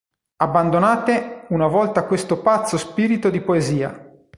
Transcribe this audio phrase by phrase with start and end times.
[0.37, 4.09] Abbandonate una volta questo pazzo spirito di poesia!".